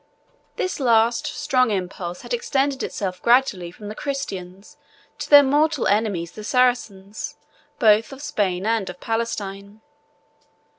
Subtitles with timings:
[0.55, 4.77] This last strong impulse had extended itself gradually from the Christians
[5.19, 7.37] to their mortal enemies the Saracens,
[7.77, 9.81] both of Spain and of Palestine.